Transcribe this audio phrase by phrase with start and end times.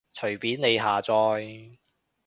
[0.15, 1.75] 隨便你下載